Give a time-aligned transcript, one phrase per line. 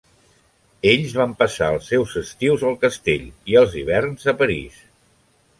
[0.91, 4.85] Ells van passar els seus estius al castell i els hiverns a París.